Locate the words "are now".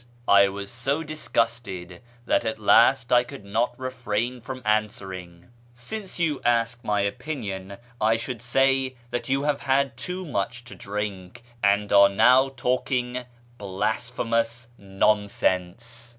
11.93-12.49